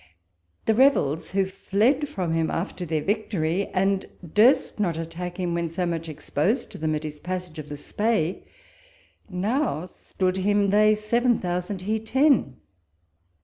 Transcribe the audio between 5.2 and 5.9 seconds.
him, when so